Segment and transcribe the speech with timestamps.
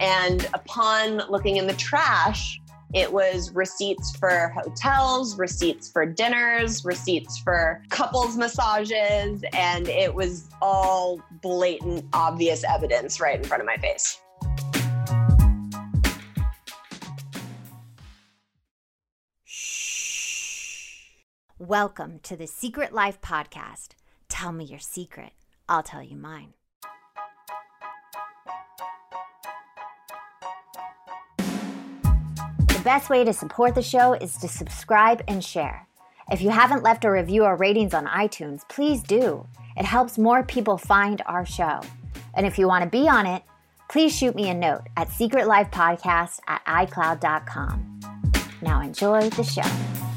[0.00, 2.60] And upon looking in the trash,
[2.94, 10.48] it was receipts for hotels, receipts for dinners, receipts for couples massages, and it was
[10.62, 14.20] all blatant, obvious evidence right in front of my face.
[21.58, 23.88] Welcome to the Secret Life Podcast.
[24.28, 25.32] Tell me your secret,
[25.68, 26.54] I'll tell you mine.
[32.78, 35.88] The best way to support the show is to subscribe and share.
[36.30, 39.44] If you haven't left a review or ratings on iTunes, please do.
[39.76, 41.80] It helps more people find our show.
[42.34, 43.42] And if you want to be on it,
[43.90, 48.00] please shoot me a note at secretlifepodcast at icloud.com.
[48.62, 50.07] Now enjoy the show.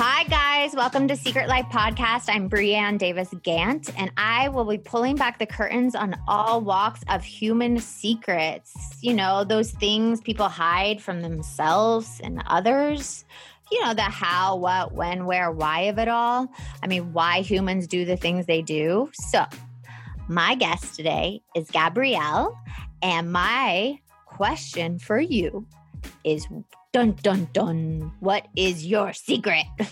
[0.00, 0.76] Hi, guys.
[0.76, 2.26] Welcome to Secret Life Podcast.
[2.28, 7.00] I'm Brianne Davis Gant, and I will be pulling back the curtains on all walks
[7.08, 8.76] of human secrets.
[9.00, 13.24] You know, those things people hide from themselves and others.
[13.72, 16.48] You know, the how, what, when, where, why of it all.
[16.80, 19.10] I mean, why humans do the things they do.
[19.14, 19.46] So,
[20.28, 22.56] my guest today is Gabrielle,
[23.02, 25.66] and my question for you
[26.22, 26.46] is
[26.92, 28.12] Dun dun dun.
[28.20, 29.66] What is your secret?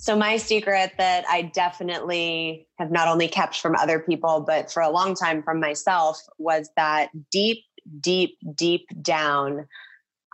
[0.00, 4.80] So, my secret that I definitely have not only kept from other people, but for
[4.80, 7.64] a long time from myself was that deep,
[8.00, 9.66] deep, deep down,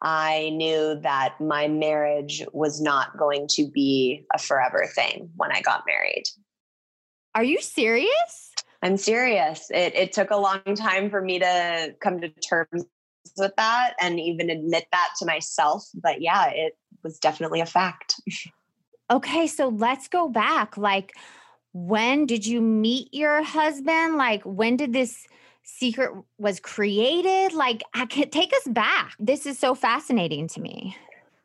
[0.02, 5.62] I knew that my marriage was not going to be a forever thing when I
[5.62, 6.24] got married.
[7.34, 8.52] Are you serious?
[8.82, 9.70] I'm serious.
[9.70, 12.84] It, it took a long time for me to come to terms
[13.36, 15.84] with that and even admit that to myself.
[15.94, 18.14] But yeah, it was definitely a fact.
[19.10, 20.76] Okay, so let's go back.
[20.76, 21.12] Like,
[21.72, 24.16] when did you meet your husband?
[24.16, 25.26] Like, when did this
[25.62, 27.52] secret was created?
[27.52, 29.14] Like, I can take us back.
[29.18, 30.96] This is so fascinating to me.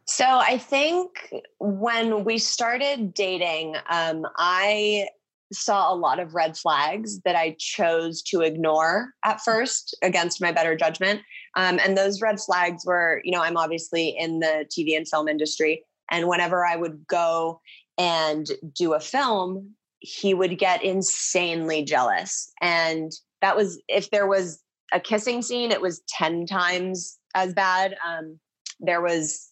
[0.05, 5.07] So I think when we started dating, um, I
[5.51, 10.51] saw a lot of red flags that I chose to ignore at first against my
[10.51, 11.21] better judgment.
[11.55, 15.27] Um, and those red flags were, you know, I'm obviously in the TV and film
[15.27, 15.83] industry.
[16.11, 17.61] And whenever I would go
[17.97, 22.51] and do a film, he would get insanely jealous.
[22.61, 23.11] And
[23.41, 24.61] that was, if there was
[24.93, 27.95] a kissing scene, it was 10 times as bad.
[28.07, 28.39] Um,
[28.79, 29.51] there was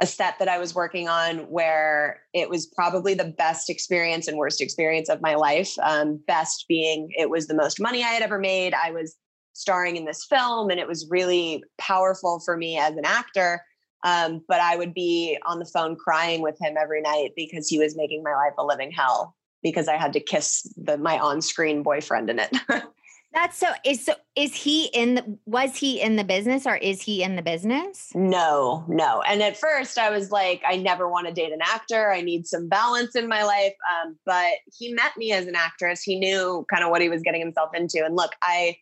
[0.00, 4.38] a set that I was working on where it was probably the best experience and
[4.38, 5.72] worst experience of my life.
[5.82, 8.74] Um, best being it was the most money I had ever made.
[8.74, 9.16] I was
[9.54, 13.60] starring in this film and it was really powerful for me as an actor.
[14.04, 17.78] Um, but I would be on the phone crying with him every night because he
[17.78, 19.34] was making my life a living hell
[19.64, 22.56] because I had to kiss the, my on-screen boyfriend in it.
[23.32, 27.02] That's so is so is he in the was he in the business or is
[27.02, 28.10] he in the business?
[28.14, 29.20] No, no.
[29.22, 32.10] And at first I was like, I never want to date an actor.
[32.10, 33.74] I need some balance in my life.
[34.02, 36.02] Um, but he met me as an actress.
[36.02, 38.02] He knew kind of what he was getting himself into.
[38.04, 38.76] And look, I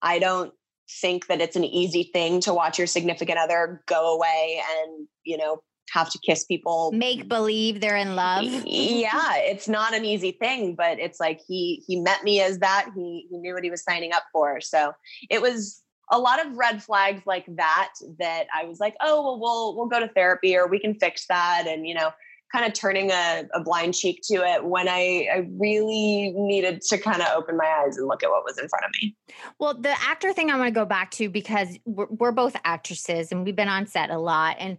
[0.00, 0.52] I don't
[1.00, 5.36] think that it's an easy thing to watch your significant other go away and, you
[5.36, 5.60] know,
[5.92, 10.74] have to kiss people make believe they're in love yeah it's not an easy thing
[10.74, 13.82] but it's like he he met me as that he he knew what he was
[13.82, 14.92] signing up for so
[15.30, 19.40] it was a lot of red flags like that that i was like oh well
[19.40, 22.10] we'll we'll go to therapy or we can fix that and you know
[22.52, 26.98] kind of turning a, a blind cheek to it when I, I really needed to
[26.98, 29.14] kind of open my eyes and look at what was in front of me.
[29.58, 33.32] Well, the actor thing I want to go back to because we're, we're both actresses
[33.32, 34.56] and we've been on set a lot.
[34.58, 34.78] And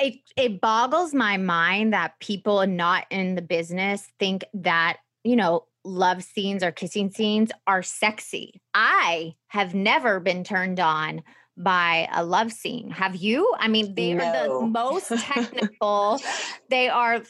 [0.00, 5.66] it it boggles my mind that people not in the business think that you know
[5.84, 8.60] love scenes or kissing scenes are sexy.
[8.74, 11.22] I have never been turned on
[11.56, 12.90] by a love scene.
[12.90, 13.54] Have you?
[13.58, 14.24] I mean, they no.
[14.24, 16.20] are the most technical.
[16.68, 17.22] they are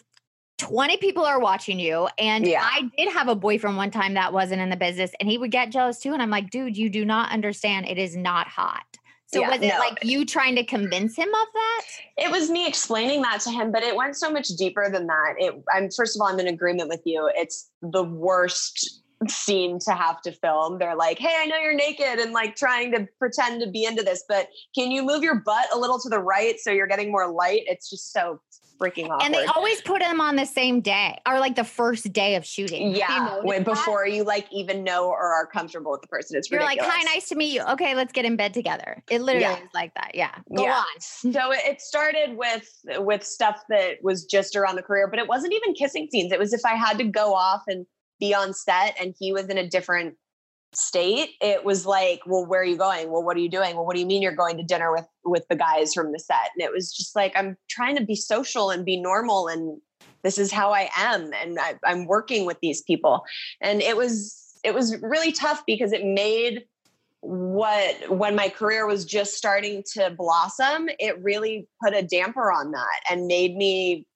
[0.59, 2.09] 20 people are watching you.
[2.19, 2.63] And yeah.
[2.63, 5.51] I did have a boyfriend one time that wasn't in the business and he would
[5.51, 6.13] get jealous too.
[6.13, 7.87] And I'm like, dude, you do not understand.
[7.89, 8.85] It is not hot.
[9.33, 9.79] So yeah, was it no.
[9.79, 11.83] like you trying to convince him of that?
[12.17, 15.35] It was me explaining that to him, but it went so much deeper than that.
[15.39, 17.31] It I'm first of all, I'm in agreement with you.
[17.35, 20.79] It's the worst scene to have to film.
[20.79, 24.03] They're like, "Hey, I know you're naked and like trying to pretend to be into
[24.03, 27.13] this, but can you move your butt a little to the right so you're getting
[27.13, 28.41] more light?" It's just so
[28.81, 29.23] freaking awkward.
[29.23, 32.45] And they always put them on the same day or like the first day of
[32.47, 32.95] shooting.
[32.95, 36.37] Yeah, when, before you like even know or are comfortable with the person.
[36.39, 36.89] It's You're ridiculous.
[36.89, 37.63] like, hi, nice to meet you.
[37.63, 39.03] Okay, let's get in bed together.
[39.11, 39.63] It literally Yeah.
[39.63, 40.13] is like that.
[40.15, 40.35] Yeah.
[40.57, 40.79] Go Yeah.
[40.79, 41.01] on.
[41.01, 42.69] So it it started with
[42.99, 46.33] with stuff that was just around the career, but it wasn't even kissing scenes.
[46.33, 47.87] It was if I had to go off and
[48.19, 50.15] be on set and he was in a different
[50.73, 53.11] state, it was like, well, where are you going?
[53.11, 53.75] Well, what are you doing?
[53.77, 56.19] Well, what do you mean you're going to dinner with with the guys from the
[56.19, 56.51] set?
[56.55, 59.81] And it was just like I'm trying to be social and be normal and
[60.23, 63.25] this is how I am and I, I'm working with these people.
[63.61, 66.65] And it was it was really tough because it made
[67.23, 72.71] what when my career was just starting to blossom it really put a damper on
[72.71, 74.07] that and made me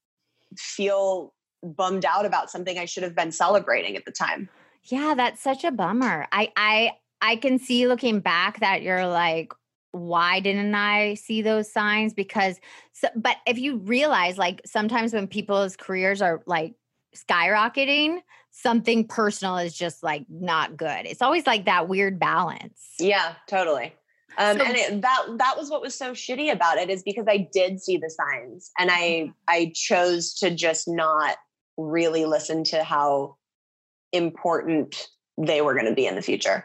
[0.56, 4.48] feel bummed out about something i should have been celebrating at the time
[4.86, 6.26] Yeah, that's such a bummer.
[6.32, 9.52] I I I can see looking back that you're like,
[9.92, 12.12] why didn't I see those signs?
[12.12, 12.60] Because,
[12.92, 16.74] so, but if you realize, like sometimes when people's careers are like
[17.16, 18.18] skyrocketing,
[18.50, 21.06] something personal is just like not good.
[21.06, 22.80] It's always like that weird balance.
[22.98, 23.92] yeah totally
[24.38, 27.26] um, So- and it, that that was what was so shitty about it is because
[27.28, 31.36] i did see the signs and i i chose to just not
[31.76, 33.36] really listen to how
[34.14, 36.64] important they were going to be in the future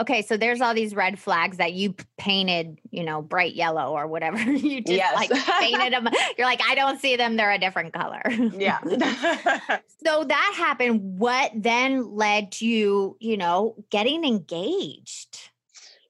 [0.00, 4.06] Okay, so there's all these red flags that you painted, you know, bright yellow or
[4.06, 4.38] whatever.
[4.40, 5.12] you just Yes.
[5.16, 6.08] like painted them.
[6.36, 7.36] You're like, I don't see them.
[7.36, 8.22] They're a different color.
[8.30, 8.78] yeah
[10.04, 11.18] So that happened.
[11.18, 15.47] What then led to you, you know, getting engaged?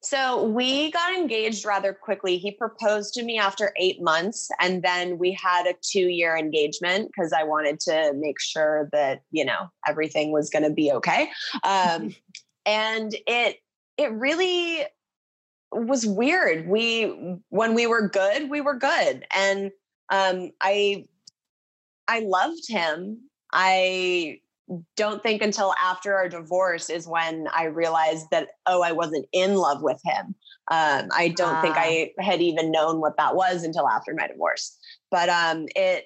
[0.09, 2.39] So we got engaged rather quickly.
[2.39, 7.09] He proposed to me after eight months, and then we had a two year engagement
[7.09, 11.29] because I wanted to make sure that, you know, everything was going to be okay.
[11.63, 12.15] Um,
[12.67, 13.59] and it,
[13.99, 14.87] it really
[15.73, 16.67] was weird.
[16.67, 19.27] We, when we were good, we were good.
[19.37, 19.71] And
[20.11, 21.05] um, I,
[22.09, 23.29] I loved him.
[23.53, 24.41] I
[24.97, 29.55] don't think until after our divorce is when I realized that, oh, I wasn't in
[29.55, 30.35] love with him.
[30.71, 31.81] Um, I don't think Ah.
[31.81, 34.77] I had even known what that was until after my divorce.
[35.11, 36.05] But um, it,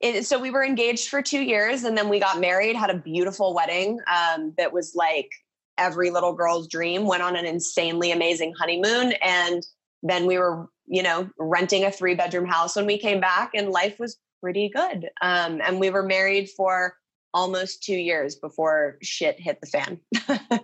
[0.00, 2.98] it, so we were engaged for two years and then we got married, had a
[2.98, 5.28] beautiful wedding um, that was like
[5.76, 9.14] every little girl's dream, went on an insanely amazing honeymoon.
[9.22, 9.66] And
[10.04, 13.70] then we were, you know, renting a three bedroom house when we came back and
[13.70, 15.08] life was pretty good.
[15.20, 16.94] Um, and we were married for
[17.38, 20.00] almost two years before shit hit the fan.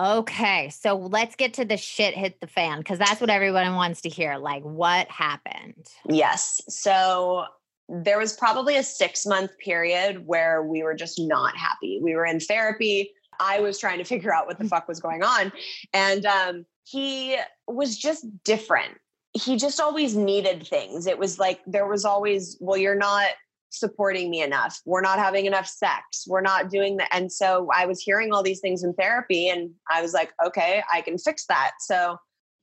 [0.00, 4.00] Okay, so let's get to the shit hit the fan because that's what everyone wants
[4.00, 4.36] to hear.
[4.36, 5.86] Like, what happened?
[6.08, 6.60] yes.
[6.68, 7.44] So
[7.88, 12.00] there was probably a six month period where we were just not happy.
[12.02, 13.12] We were in therapy.
[13.38, 15.52] I was trying to figure out what the fuck was going on.
[15.92, 17.36] And um, he
[17.68, 18.98] was just different.
[19.34, 21.06] He just always needed things.
[21.06, 23.28] It was like there was always, well, you're not
[23.72, 24.80] supporting me enough.
[24.84, 26.24] We're not having enough sex.
[26.28, 27.08] We're not doing that.
[27.10, 30.82] And so I was hearing all these things in therapy and I was like, okay,
[30.92, 31.72] I can fix that.
[31.80, 32.18] So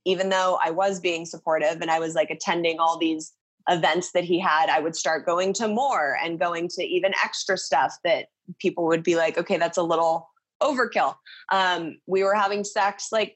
[0.06, 3.34] even though I was being supportive and I was like attending all these
[3.68, 7.58] events that he had, I would start going to more and going to even extra
[7.58, 8.28] stuff that
[8.60, 10.30] people would be like, okay, that's a little
[10.62, 11.16] overkill.
[11.52, 13.36] Um, we were having sex like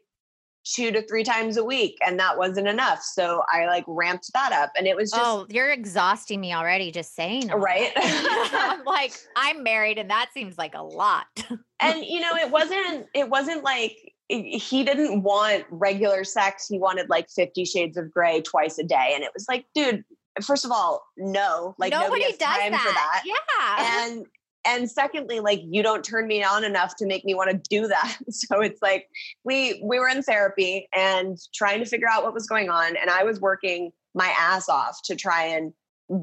[0.63, 3.01] two to three times a week, and that wasn't enough.
[3.01, 6.91] So I like ramped that up, and it was just oh, you're exhausting me already
[6.91, 7.50] just saying.
[7.50, 7.91] right.
[7.96, 11.25] I'm like, I'm married and that seems like a lot.
[11.79, 13.08] and you know, it wasn't.
[13.13, 13.98] It wasn't like
[14.29, 16.67] he didn't want regular sex.
[16.67, 20.03] He wanted like Fifty Shades of Grey twice a day, and it was like, dude.
[20.41, 22.82] First of all, no, like nobody, Nobody does that.
[22.82, 23.22] for that.
[23.24, 24.08] Yeah.
[24.08, 24.25] and
[24.65, 27.88] and secondly like you don't turn me on enough to make me want to do
[27.88, 28.17] that.
[28.29, 29.10] So it's like
[29.43, 33.10] we we were in therapy and trying to figure out what was going on and
[33.10, 35.74] i was working my ass off to try and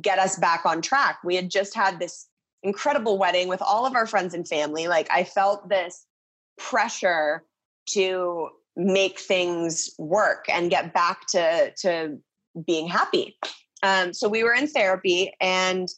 [0.02, 1.18] get us back on track.
[1.24, 2.28] We had just had this
[2.62, 4.88] incredible wedding with all of our friends and family.
[4.88, 6.06] Like i felt this
[6.58, 7.44] pressure
[7.90, 12.18] to make things work and get back to to
[12.66, 13.36] being happy.
[13.82, 15.88] Um, so we were in therapy and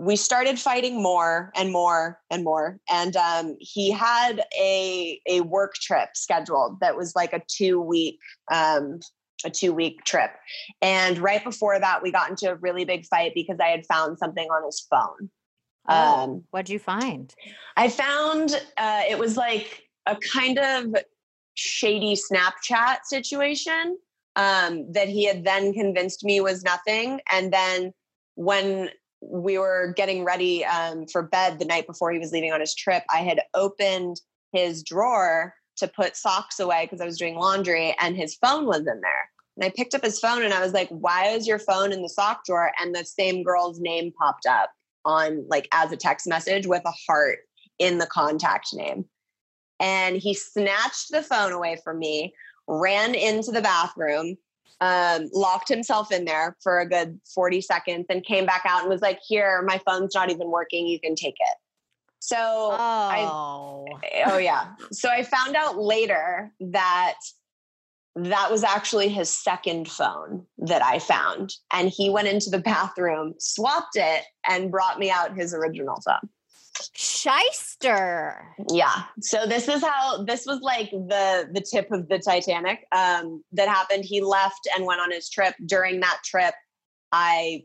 [0.00, 2.80] we started fighting more and more and more.
[2.88, 8.18] And um, he had a a work trip scheduled that was like a two week
[8.50, 9.00] um,
[9.44, 10.30] a two week trip.
[10.80, 14.18] And right before that we got into a really big fight because i had found
[14.18, 15.30] something on his phone.
[15.88, 17.34] Oh, um, what'd you find?
[17.76, 20.94] i found uh, it was like a kind of
[21.54, 23.98] shady snapchat situation
[24.36, 27.20] um, that he had then convinced me was nothing.
[27.30, 27.92] And then
[28.36, 28.88] when
[29.20, 32.74] we were getting ready um, for bed the night before he was leaving on his
[32.74, 34.20] trip, I had opened
[34.52, 38.80] his drawer to put socks away because I was doing laundry and his phone was
[38.80, 39.30] in there.
[39.56, 42.02] And I picked up his phone and I was like, why is your phone in
[42.02, 42.72] the sock drawer?
[42.80, 44.70] And the same girl's name popped up
[45.04, 47.40] on like as a text message with a heart
[47.78, 49.04] in the contact name.
[49.80, 52.34] And he snatched the phone away from me,
[52.68, 54.36] ran into the bathroom,
[54.80, 58.90] um, locked himself in there for a good 40 seconds, and came back out and
[58.90, 60.86] was like, Here, my phone's not even working.
[60.86, 61.56] You can take it.
[62.20, 63.86] So oh.
[63.92, 64.74] I, oh yeah.
[64.92, 67.14] So I found out later that
[68.16, 71.54] that was actually his second phone that I found.
[71.72, 76.28] And he went into the bathroom, swapped it, and brought me out his original phone.
[76.92, 78.54] Shyster.
[78.70, 79.04] Yeah.
[79.20, 83.68] So this is how this was like the the tip of the Titanic um, that
[83.68, 84.04] happened.
[84.04, 85.54] He left and went on his trip.
[85.66, 86.54] During that trip,
[87.12, 87.64] I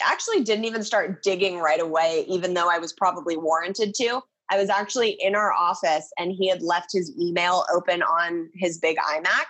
[0.00, 4.20] actually didn't even start digging right away, even though I was probably warranted to.
[4.50, 8.78] I was actually in our office and he had left his email open on his
[8.78, 9.44] big iMac.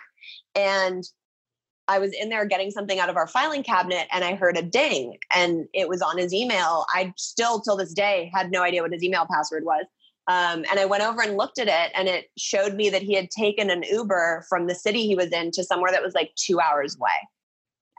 [0.54, 1.04] And
[1.90, 4.62] I was in there getting something out of our filing cabinet and I heard a
[4.62, 6.86] ding and it was on his email.
[6.94, 9.84] I still, till this day, had no idea what his email password was.
[10.28, 13.14] Um, and I went over and looked at it and it showed me that he
[13.14, 16.30] had taken an Uber from the city he was in to somewhere that was like
[16.36, 17.10] two hours away.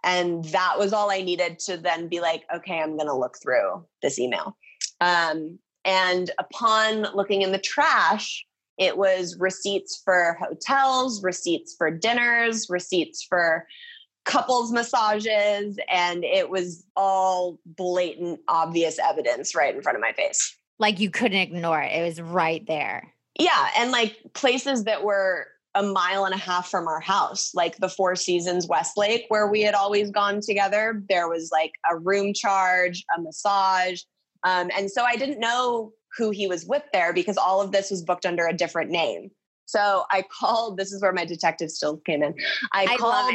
[0.05, 3.35] And that was all I needed to then be like, okay, I'm going to look
[3.43, 4.55] through this email.
[5.01, 8.45] Um, and upon looking in the trash,
[8.81, 13.67] it was receipts for hotels, receipts for dinners, receipts for
[14.25, 20.57] couples massages, and it was all blatant, obvious evidence right in front of my face.
[20.79, 21.95] Like you couldn't ignore it.
[21.95, 23.13] It was right there.
[23.39, 23.69] Yeah.
[23.77, 25.45] And like places that were
[25.75, 29.61] a mile and a half from our house, like the Four Seasons Westlake, where we
[29.61, 31.03] had always gone together.
[31.07, 34.01] There was like a room charge, a massage.
[34.43, 37.89] Um, and so I didn't know who he was with there because all of this
[37.89, 39.31] was booked under a different name.
[39.65, 42.35] So I called, this is where my detective still came in.
[42.73, 43.33] I, I called,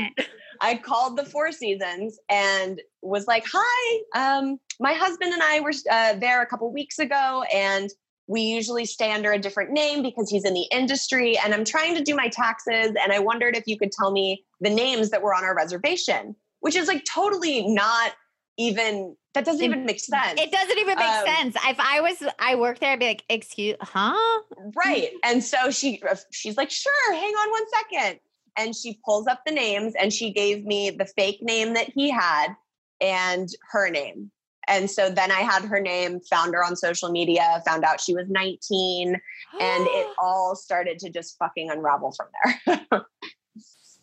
[0.61, 5.73] I called the Four Seasons and was like, hi, um, my husband and I were
[5.91, 7.91] uh, there a couple weeks ago and
[8.27, 11.95] we usually stay under a different name because he's in the industry and I'm trying
[11.95, 15.23] to do my taxes and I wondered if you could tell me the names that
[15.23, 18.13] were on our reservation, which is like totally not
[18.59, 20.41] even that doesn't even make sense.
[20.41, 21.57] It doesn't even make um, sense.
[21.69, 24.43] If I was I work there, I'd be like, excuse huh?
[24.75, 25.11] Right.
[25.25, 28.21] And so she uh, she's like, sure, hang on one second.
[28.59, 32.11] And she pulls up the names and she gave me the fake name that he
[32.11, 32.57] had
[33.01, 34.31] and her name.
[34.69, 38.15] And so then I had her name, found her on social media, found out she
[38.15, 39.15] was 19,
[39.61, 42.27] and it all started to just fucking unravel from
[42.67, 43.01] there.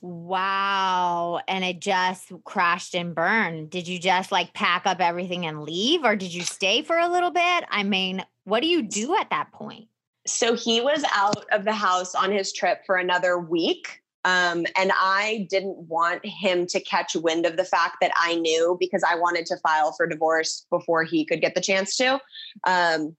[0.04, 1.40] Wow.
[1.48, 3.70] And it just crashed and burned.
[3.70, 7.08] Did you just like pack up everything and leave or did you stay for a
[7.08, 7.64] little bit?
[7.70, 9.88] I mean, what do you do at that point?
[10.28, 14.02] So he was out of the house on his trip for another week.
[14.26, 18.76] Um, and I didn't want him to catch wind of the fact that I knew
[18.82, 22.20] because I wanted to file for divorce before he could get the chance to.
[22.68, 23.16] Um,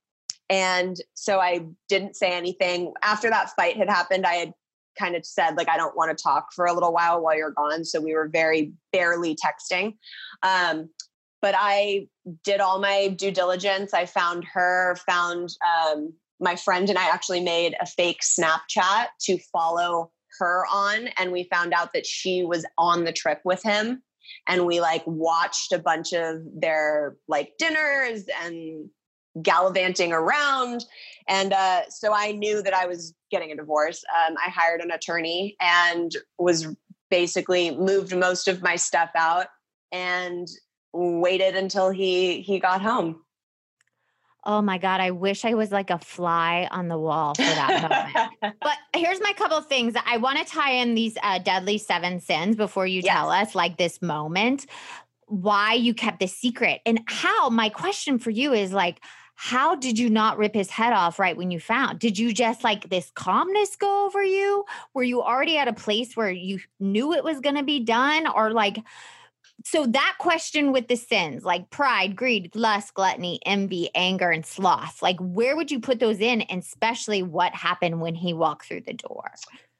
[0.50, 2.92] and so I didn't say anything.
[3.02, 4.54] After that fight had happened, I had
[4.98, 7.50] kind of said like i don't want to talk for a little while while you're
[7.50, 9.96] gone so we were very barely texting.
[10.42, 10.90] Um,
[11.42, 12.06] but i
[12.42, 13.92] did all my due diligence.
[13.92, 19.38] I found her found um, my friend and i actually made a fake snapchat to
[19.52, 24.02] follow her on and we found out that she was on the trip with him
[24.48, 28.88] and we like watched a bunch of their like dinners and
[29.42, 30.84] gallivanting around.
[31.28, 34.04] And uh, so I knew that I was getting a divorce.
[34.28, 36.68] Um, I hired an attorney and was
[37.10, 39.46] basically moved most of my stuff out
[39.92, 40.48] and
[40.92, 43.20] waited until he he got home.
[44.46, 47.90] Oh my God, I wish I was like a fly on the wall for that
[48.42, 48.56] moment.
[48.60, 49.94] but here's my couple things.
[50.04, 53.14] I want to tie in these uh, deadly seven sins before you yes.
[53.14, 54.66] tell us, like this moment,
[55.26, 57.48] why you kept this secret and how.
[57.48, 59.00] My question for you is like,
[59.36, 61.98] how did you not rip his head off right when you found?
[61.98, 64.64] Did you just like this calmness go over you?
[64.94, 68.26] Were you already at a place where you knew it was going to be done?
[68.26, 68.78] Or like,
[69.64, 75.02] so that question with the sins like pride, greed, lust, gluttony, envy, anger, and sloth,
[75.02, 76.42] like where would you put those in?
[76.42, 79.32] And especially what happened when he walked through the door?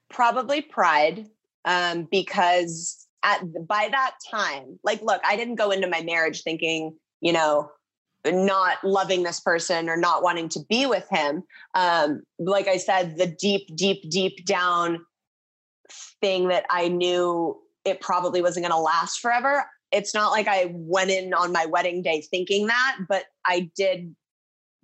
[0.09, 1.27] Probably pride,
[1.65, 6.95] um, because at by that time, like, look, I didn't go into my marriage thinking,
[7.21, 7.69] you know,
[8.25, 11.43] not loving this person or not wanting to be with him.
[11.73, 15.05] Um, like I said, the deep, deep, deep down
[16.21, 19.65] thing that I knew it probably wasn't going to last forever.
[19.91, 24.15] it's not like I went in on my wedding day thinking that, but I did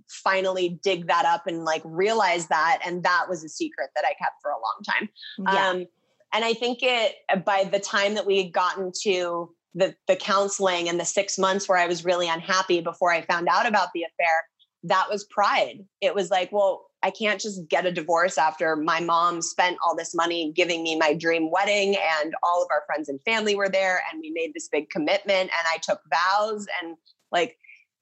[0.08, 2.80] finally dig that up and like realize that.
[2.86, 5.10] And that was a secret that I kept for a long time.
[5.40, 5.70] Yeah.
[5.70, 5.86] Um,
[6.34, 10.90] and I think it, by the time that we had gotten to the, the counseling
[10.90, 14.04] and the six months where I was really unhappy before I found out about the
[14.04, 14.46] affair,
[14.84, 15.86] that was pride.
[16.02, 19.96] It was like, well, I can't just get a divorce after my mom spent all
[19.96, 23.70] this money giving me my dream wedding and all of our friends and family were
[23.70, 26.96] there and we made this big commitment and I took vows and
[27.32, 27.58] like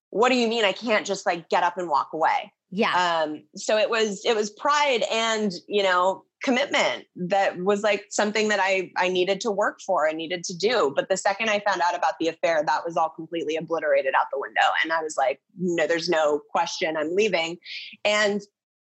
[0.09, 2.51] what do you mean I can't just like get up and walk away?
[2.71, 3.23] Yeah.
[3.23, 8.47] Um so it was it was pride and, you know, commitment that was like something
[8.47, 10.93] that I I needed to work for and needed to do.
[10.95, 14.27] But the second I found out about the affair, that was all completely obliterated out
[14.31, 14.61] the window.
[14.83, 17.57] And I was like, no, there's no question I'm leaving.
[18.05, 18.41] And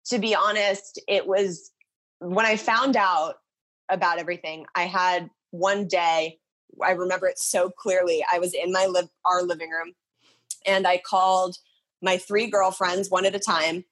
[0.05, 1.71] to be honest, it was
[2.19, 3.35] when I found out
[3.89, 6.39] about everything, I had one day,
[6.83, 8.25] I remember it so clearly.
[8.31, 9.93] I was in my live our living room
[10.65, 11.57] and I called
[12.01, 13.85] my three girlfriends one at a time.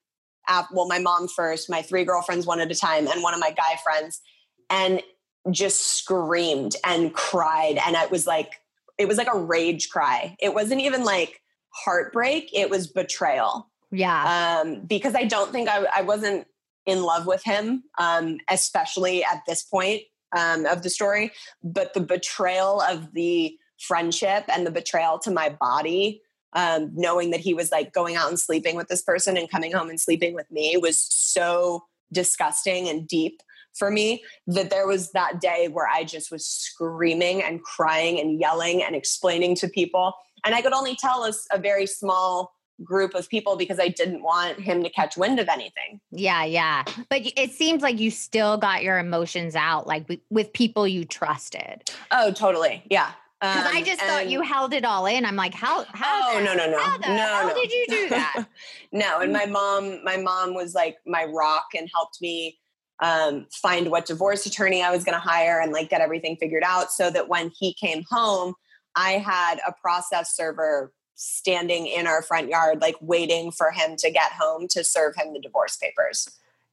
[0.72, 3.52] Well, my mom first, my three girlfriends one at a time, and one of my
[3.52, 4.22] guy friends,
[4.70, 5.02] and
[5.50, 7.80] just screamed and cried.
[7.86, 8.62] And it was like,
[8.98, 10.36] it was like a rage cry.
[10.40, 13.70] It wasn't even like heartbreak, it was betrayal.
[13.92, 14.62] Yeah.
[14.62, 16.48] Um, because I don't think I, I wasn't
[16.86, 20.04] in love with him, um, especially at this point
[20.36, 21.32] um, of the story.
[21.64, 26.22] But the betrayal of the friendship and the betrayal to my body,
[26.54, 29.72] um, knowing that he was like going out and sleeping with this person and coming
[29.72, 33.42] home and sleeping with me was so disgusting and deep
[33.74, 38.40] for me that there was that day where I just was screaming and crying and
[38.40, 40.14] yelling and explaining to people.
[40.46, 42.54] And I could only tell us a very small
[42.84, 46.02] group of people because I didn't want him to catch wind of anything.
[46.12, 46.84] Yeah, yeah.
[47.10, 51.06] But it seems like you still got your emotions out like with, with people you
[51.06, 51.90] trusted.
[52.12, 52.84] Oh, totally.
[52.90, 53.12] Yeah.
[53.42, 55.26] Because um, I just thought you held it all in.
[55.26, 55.84] I'm like, how?
[55.94, 56.36] How?
[56.36, 57.56] Oh no no no how the no hell no.
[57.56, 58.46] did you do that?
[58.92, 62.60] no, and my mom, my mom was like my rock and helped me
[63.02, 66.62] um, find what divorce attorney I was going to hire and like get everything figured
[66.64, 68.54] out, so that when he came home,
[68.96, 74.12] I had a process server standing in our front yard, like waiting for him to
[74.12, 76.30] get home to serve him the divorce papers.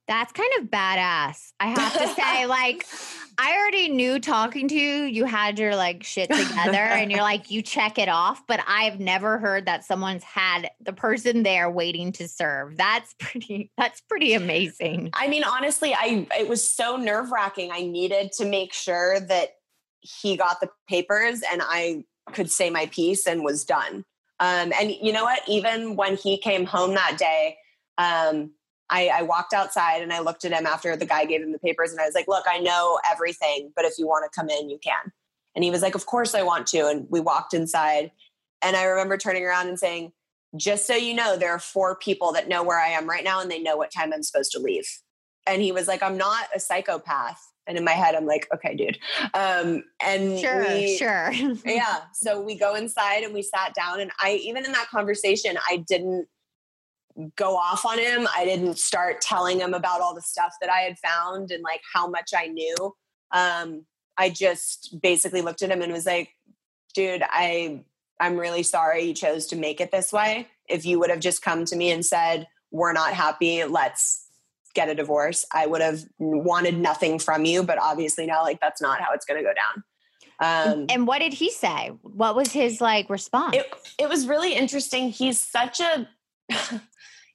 [0.07, 1.53] That's kind of badass.
[1.61, 2.87] I have to say, like,
[3.41, 7.53] I already knew talking to you, you had your like shit together and you're like,
[7.53, 8.45] you check it off.
[8.49, 12.77] But I've never heard that someone's had the person there waiting to serve.
[12.77, 15.11] That's pretty, that's pretty amazing.
[15.15, 17.71] I mean, honestly, I, it was so nerve wracking.
[17.73, 19.51] I needed to make sure that
[20.01, 24.05] he got the papers and I could say my piece and was done.
[24.41, 25.41] Um, and you know what?
[25.49, 27.57] Even when he came home that day,
[27.99, 28.53] um,
[28.91, 31.59] I, I, walked outside and I looked at him after the guy gave him the
[31.59, 34.49] papers and I was like, look, I know everything, but if you want to come
[34.49, 35.13] in, you can.
[35.55, 36.87] And he was like, of course I want to.
[36.87, 38.13] And we walked inside.
[38.63, 40.13] And I remember turning around and saying,
[40.57, 43.41] just so you know, there are four people that know where I am right now
[43.41, 44.87] and they know what time I'm supposed to leave.
[45.47, 47.41] And he was like, I'm not a psychopath.
[47.67, 48.99] And in my head, I'm like, okay, dude.
[49.35, 51.31] Um, and sure, we, sure.
[51.67, 51.99] yeah.
[52.15, 54.01] So we go inside and we sat down.
[54.01, 56.29] And I, even in that conversation, I didn't
[57.37, 58.29] go off on him.
[58.35, 61.81] I didn't start telling him about all the stuff that I had found and like
[61.93, 62.95] how much I knew.
[63.33, 63.85] Um,
[64.17, 66.31] I just basically looked at him and was like,
[66.95, 67.85] dude, I,
[68.21, 70.49] I'm really sorry you chose to make it this way.
[70.69, 74.27] If you would have just come to me and said, we're not happy, let's
[74.75, 77.63] get a divorce, I would have wanted nothing from you.
[77.63, 79.85] But obviously now, like that's not how it's going to go down.
[80.41, 81.93] Um, and what did he say?
[82.03, 83.57] What was his like response?
[83.57, 83.67] It,
[83.99, 85.11] it was really interesting.
[85.11, 86.09] He's such a,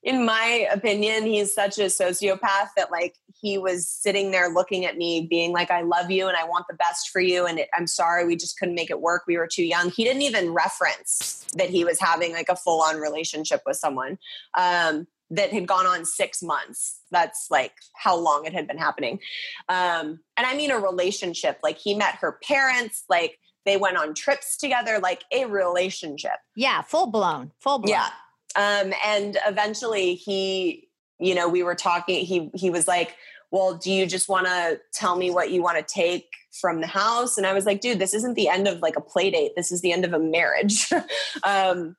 [0.03, 4.97] in my opinion, he's such a sociopath that like he was sitting there looking at
[4.97, 7.69] me, being like, "I love you and I want the best for you, and it,
[7.73, 9.23] I'm sorry we just couldn't make it work.
[9.27, 12.81] We were too young." He didn't even reference that he was having like a full
[12.81, 14.17] on relationship with someone.
[14.57, 16.99] Um, that had gone on six months.
[17.09, 19.19] That's like how long it had been happening.
[19.67, 21.57] Um, and I mean a relationship.
[21.63, 26.37] Like he met her parents, like they went on trips together, like a relationship.
[26.55, 27.89] Yeah, full blown, full blown.
[27.89, 28.09] Yeah.
[28.55, 30.87] Um, and eventually he,
[31.19, 33.15] you know, we were talking, he he was like,
[33.51, 36.27] Well, do you just want to tell me what you want to take
[36.59, 37.37] from the house?
[37.37, 39.53] And I was like, dude, this isn't the end of like a play date.
[39.55, 40.87] This is the end of a marriage.
[41.43, 41.95] um,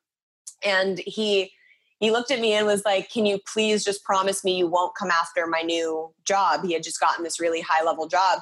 [0.63, 1.51] and he
[1.99, 4.95] he looked at me and was like, Can you please just promise me you won't
[4.95, 6.65] come after my new job?
[6.65, 8.39] He had just gotten this really high level job.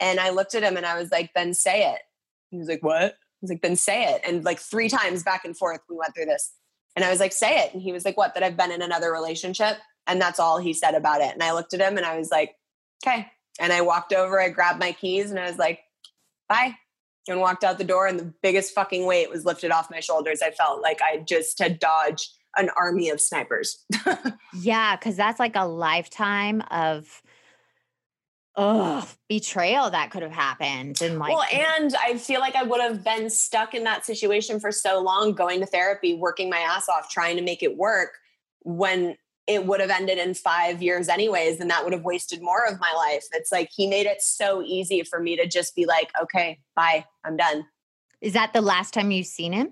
[0.00, 2.00] And I looked at him and I was like, Then say it.
[2.50, 3.02] He was like, What?
[3.02, 4.22] I was like, Then say it.
[4.26, 6.52] And like three times back and forth, we went through this.
[6.96, 7.72] And I was like, Say it.
[7.72, 8.34] And he was like, What?
[8.34, 9.78] That I've been in another relationship.
[10.06, 11.32] And that's all he said about it.
[11.32, 12.54] And I looked at him and I was like,
[13.04, 13.28] Okay.
[13.60, 15.80] And I walked over, I grabbed my keys and I was like,
[16.48, 16.74] Bye.
[17.28, 20.40] and walked out the door and the biggest fucking weight was lifted off my shoulders.
[20.42, 23.84] I felt like I just had dodged an army of snipers.
[24.54, 27.22] yeah, because that's like a lifetime of
[28.56, 32.80] oh betrayal that could have happened and like well and i feel like i would
[32.80, 36.88] have been stuck in that situation for so long going to therapy working my ass
[36.88, 38.18] off trying to make it work
[38.62, 39.14] when
[39.46, 42.80] it would have ended in five years anyways and that would have wasted more of
[42.80, 43.24] my life.
[43.32, 47.04] It's like he made it so easy for me to just be like okay bye
[47.24, 47.66] i'm done.
[48.20, 49.70] Is that the last time you've seen him?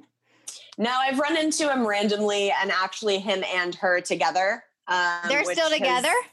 [0.79, 5.70] No i've run into him randomly and actually him and her together um, they're still
[5.70, 6.09] together?
[6.09, 6.31] has,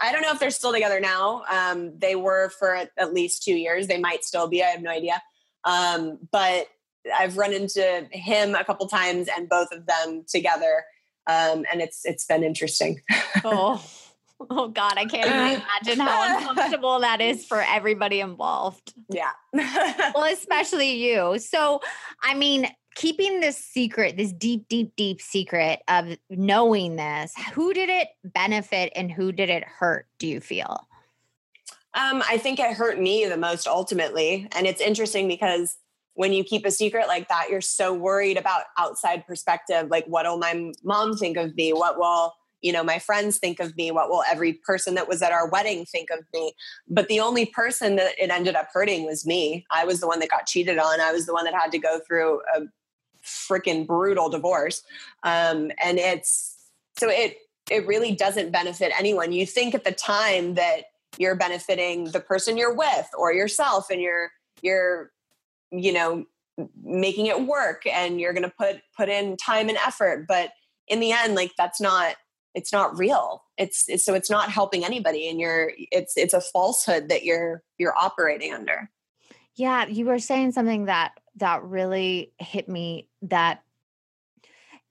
[0.00, 1.42] I don't know if they're still together now.
[1.50, 3.86] Um, they were for at least two years.
[3.86, 4.62] They might still be.
[4.62, 5.22] I have no idea.
[5.64, 6.68] Um, but
[7.12, 10.84] I've run into him a couple times and both of them together,
[11.26, 13.00] um, and it's it's been interesting.
[13.44, 13.82] oh,
[14.50, 18.94] oh God, I can't even imagine how uncomfortable that is for everybody involved.
[19.08, 19.32] Yeah.
[19.52, 21.38] well, especially you.
[21.38, 21.80] So,
[22.22, 27.88] I mean, keeping this secret, this deep, deep, deep secret of knowing this, who did
[27.88, 30.86] it benefit and who did it hurt, do you feel?
[31.94, 34.48] Um, I think it hurt me the most ultimately.
[34.52, 35.76] And it's interesting because
[36.14, 39.88] when you keep a secret like that, you're so worried about outside perspective.
[39.90, 41.72] Like, what will my mom think of me?
[41.72, 43.90] What will, you know, my friends think of me?
[43.90, 46.54] What will every person that was at our wedding think of me?
[46.88, 49.66] But the only person that it ended up hurting was me.
[49.70, 51.00] I was the one that got cheated on.
[51.00, 52.62] I was the one that had to go through a
[53.24, 54.82] freaking brutal divorce.
[55.22, 56.56] Um, and it's
[56.98, 57.38] so it
[57.70, 59.32] it really doesn't benefit anyone.
[59.32, 60.84] You think at the time that
[61.18, 64.30] you're benefiting the person you're with or yourself and you're
[64.62, 65.10] you're
[65.70, 66.24] you know
[66.82, 70.50] making it work and you're going to put put in time and effort but
[70.88, 72.14] in the end like that's not
[72.54, 76.40] it's not real it's, it's, so it's not helping anybody and you're it's it's a
[76.40, 78.90] falsehood that you're you're operating under
[79.56, 83.62] yeah you were saying something that that really hit me that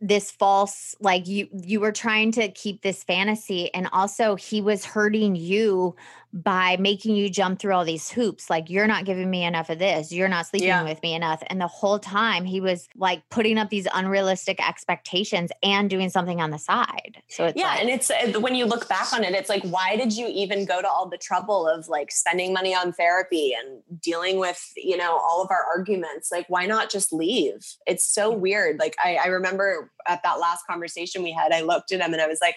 [0.01, 4.83] this false like you you were trying to keep this fantasy and also he was
[4.83, 5.95] hurting you
[6.33, 9.77] by making you jump through all these hoops like you're not giving me enough of
[9.77, 10.11] this.
[10.11, 10.83] You're not sleeping yeah.
[10.83, 11.43] with me enough.
[11.47, 16.41] And the whole time he was like putting up these unrealistic expectations and doing something
[16.41, 17.21] on the side.
[17.29, 19.63] So it's yeah like, and it's uh, when you look back on it it's like
[19.63, 23.53] why did you even go to all the trouble of like spending money on therapy
[23.53, 26.31] and dealing with you know all of our arguments?
[26.31, 27.63] Like why not just leave?
[27.85, 28.79] It's so weird.
[28.79, 32.21] Like i, I remember at that last conversation we had i looked at him and
[32.21, 32.55] i was like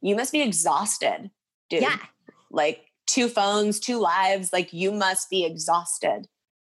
[0.00, 1.30] you must be exhausted
[1.70, 1.82] dude.
[1.82, 1.96] Yeah.
[2.50, 6.28] Like two phones, two lives, like you must be exhausted.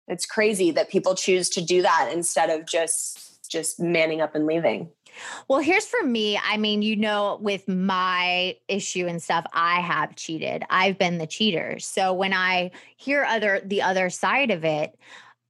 [0.07, 4.45] It's crazy that people choose to do that instead of just just manning up and
[4.45, 4.89] leaving.
[5.47, 6.39] Well, here's for me.
[6.41, 10.63] I mean, you know, with my issue and stuff, I have cheated.
[10.69, 11.77] I've been the cheater.
[11.79, 14.97] So when I hear other the other side of it,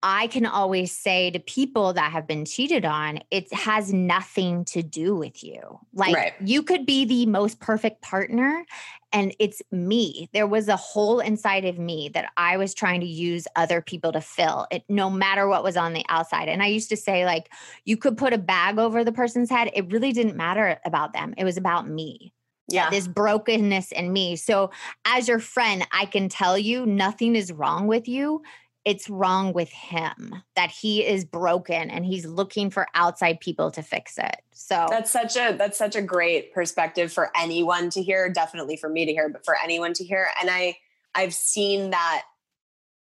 [0.04, 4.82] I can always say to people that have been cheated on, it has nothing to
[4.82, 5.62] do with you.
[5.94, 6.34] Like right.
[6.44, 8.66] you could be the most perfect partner
[9.14, 10.30] and it's me.
[10.34, 14.12] There was a hole inside of me that I was trying to use other people
[14.14, 16.50] to fill it, no matter what was on the outside.
[16.50, 17.52] And I used to say, like,
[17.86, 19.70] you could put a bag over the person's head.
[19.74, 22.34] It really didn't matter about them, it was about me.
[22.70, 22.90] Yeah.
[22.90, 24.38] This brokenness in me.
[24.38, 24.72] So,
[25.04, 28.42] as your friend, I can tell you nothing is wrong with you
[28.84, 33.84] it's wrong with him that he is broken and he's looking for outside people to
[33.84, 34.38] fix it.
[34.54, 38.90] So that's such a that's such a great perspective for anyone to hear definitely for
[38.90, 40.28] me to hear but for anyone to hear.
[40.40, 40.78] And i
[41.14, 42.24] i've seen that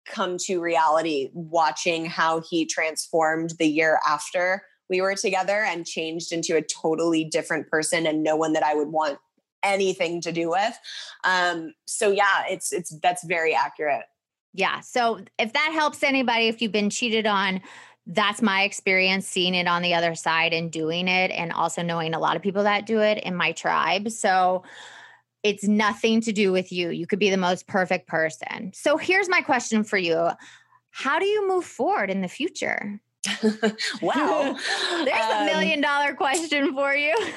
[0.07, 6.31] come to reality watching how he transformed the year after we were together and changed
[6.31, 9.19] into a totally different person and no one that i would want
[9.61, 10.79] anything to do with.
[11.23, 14.05] Um so yeah it's it's that's very accurate
[14.53, 14.79] yeah.
[14.81, 17.61] So if that helps anybody, if you've been cheated on,
[18.07, 22.13] that's my experience seeing it on the other side and doing it, and also knowing
[22.13, 24.09] a lot of people that do it in my tribe.
[24.09, 24.63] So
[25.43, 26.89] it's nothing to do with you.
[26.89, 28.71] You could be the most perfect person.
[28.73, 30.29] So here's my question for you
[30.91, 32.99] How do you move forward in the future?
[34.01, 34.57] wow.
[35.05, 37.15] There's um, a million dollar question for you.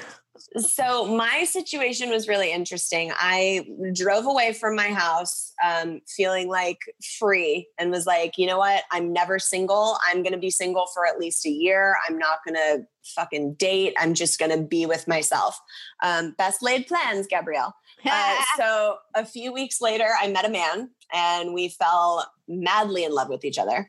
[0.57, 3.13] so my situation was really interesting.
[3.15, 6.79] I drove away from my house um, feeling like
[7.19, 8.85] free and was like, you know what?
[8.91, 9.99] I'm never single.
[10.07, 11.97] I'm going to be single for at least a year.
[12.09, 13.95] I'm not going to fucking date.
[13.99, 15.59] I'm just going to be with myself.
[16.03, 17.75] Um, best laid plans, Gabrielle.
[18.05, 23.13] Uh, so a few weeks later, I met a man and we fell madly in
[23.13, 23.89] love with each other.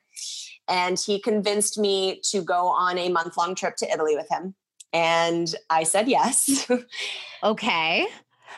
[0.67, 4.53] And he convinced me to go on a month long trip to Italy with him.
[4.93, 6.69] And I said yes.
[7.43, 8.07] okay.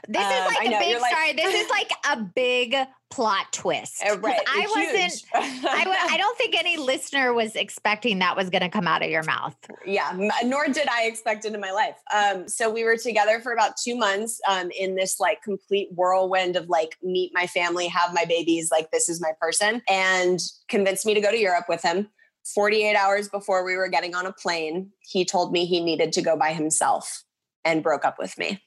[0.07, 1.33] This um, is like a big like, sorry.
[1.33, 2.75] This is like a big
[3.09, 4.03] plot twist.
[4.05, 4.39] Uh, right.
[4.47, 8.87] I wasn't I, I don't think any listener was expecting that was going to come
[8.87, 9.55] out of your mouth.
[9.85, 10.11] Yeah,
[10.43, 11.95] nor did I expect it in my life.
[12.13, 16.55] Um, so we were together for about 2 months um, in this like complete whirlwind
[16.55, 21.05] of like meet my family, have my babies, like this is my person and convinced
[21.05, 22.09] me to go to Europe with him.
[22.53, 26.21] 48 hours before we were getting on a plane, he told me he needed to
[26.21, 27.23] go by himself
[27.63, 28.61] and broke up with me.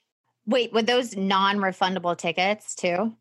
[0.47, 3.14] Wait, were those non-refundable tickets too?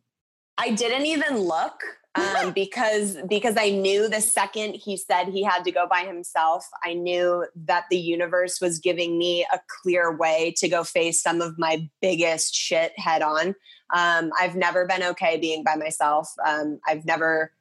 [0.57, 1.83] I didn't even look
[2.15, 6.67] um, because because I knew the second he said he had to go by himself,
[6.83, 11.41] I knew that the universe was giving me a clear way to go face some
[11.41, 13.49] of my biggest shit head on.
[13.95, 16.33] Um, I've never been okay being by myself.
[16.45, 17.51] Um, I've never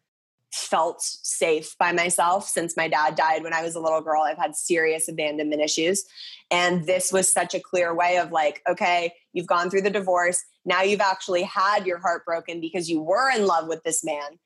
[0.57, 4.23] felt safe by myself since my dad died when I was a little girl.
[4.23, 6.05] I've had serious abandonment issues.
[6.51, 10.43] And this was such a clear way of like, okay, you've gone through the divorce.
[10.65, 14.39] Now you've actually had your heart broken because you were in love with this man.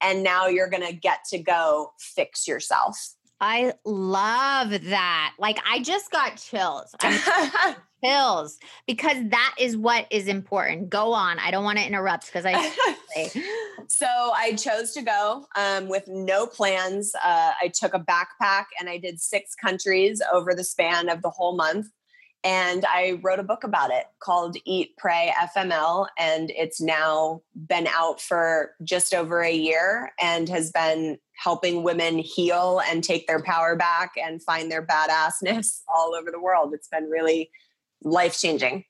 [0.00, 2.96] And now you're going to get to go fix yourself.
[3.40, 5.34] I love that.
[5.38, 6.94] Like, I just got chills.
[8.04, 10.90] chills because that is what is important.
[10.90, 11.38] Go on.
[11.38, 12.72] I don't want to interrupt because I.
[13.88, 17.12] so I chose to go um, with no plans.
[17.16, 21.30] Uh, I took a backpack and I did six countries over the span of the
[21.30, 21.88] whole month.
[22.44, 26.06] And I wrote a book about it called Eat, Pray, FML.
[26.18, 32.18] And it's now been out for just over a year and has been helping women
[32.18, 36.72] heal and take their power back and find their badassness all over the world.
[36.74, 37.50] It's been really
[38.02, 38.84] life changing.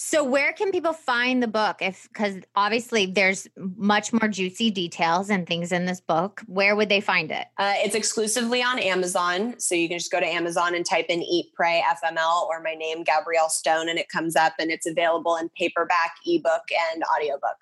[0.00, 1.78] So where can people find the book?
[1.80, 6.40] If because obviously there's much more juicy details and things in this book.
[6.46, 7.46] Where would they find it?
[7.58, 11.20] Uh, it's exclusively on Amazon, so you can just go to Amazon and type in
[11.20, 14.52] "Eat Pray FML" or my name Gabrielle Stone, and it comes up.
[14.60, 17.58] And it's available in paperback, ebook, and audiobook.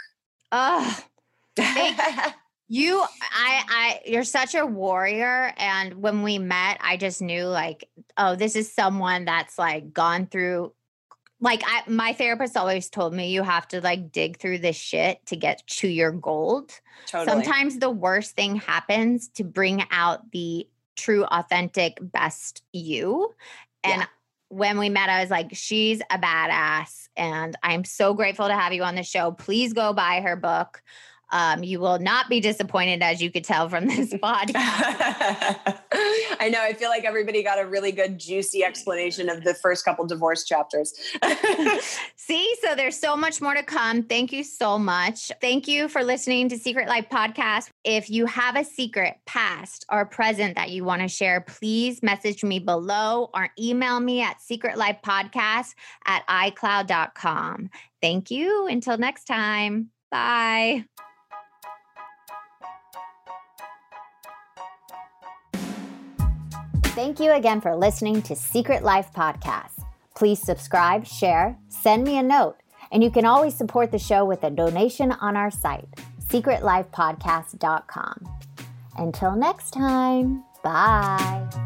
[0.53, 1.05] Oh,
[2.69, 5.55] you, I, I, you're such a warrior.
[5.57, 10.27] And when we met, I just knew like, oh, this is someone that's like gone
[10.27, 10.75] through
[11.41, 15.25] like I, my therapist always told me you have to like dig through this shit
[15.27, 16.73] to get to your gold.
[17.07, 17.31] Totally.
[17.31, 23.35] Sometimes the worst thing happens to bring out the true authentic best you.
[23.85, 24.07] And yeah.
[24.49, 28.73] when we met I was like she's a badass and I'm so grateful to have
[28.73, 29.33] you on the show.
[29.33, 30.83] Please go buy her book.
[31.31, 35.81] Um, you will not be disappointed, as you could tell from this podcast.
[36.41, 36.61] I know.
[36.61, 40.45] I feel like everybody got a really good, juicy explanation of the first couple divorce
[40.45, 40.95] chapters.
[42.17, 44.03] See, so there's so much more to come.
[44.03, 45.33] Thank you so much.
[45.41, 47.71] Thank you for listening to Secret Life Podcast.
[47.85, 52.45] If you have a secret, past or present, that you want to share, please message
[52.45, 55.75] me below or email me at secretlifepodcast
[56.07, 57.71] at icloud.com.
[58.01, 58.67] Thank you.
[58.67, 59.91] Until next time.
[60.11, 60.85] Bye.
[66.97, 69.85] Thank you again for listening to Secret Life Podcast.
[70.17, 72.57] Please subscribe, share, send me a note,
[72.91, 75.87] and you can always support the show with a donation on our site,
[76.27, 78.39] secretlifepodcast.com.
[78.97, 81.66] Until next time, bye.